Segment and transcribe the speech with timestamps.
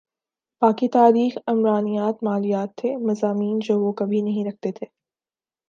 [0.61, 4.85] باقی تاریخ عمرانیات مالیات تھے مضامین جو وہ کبھی نہیں رکھتے تھے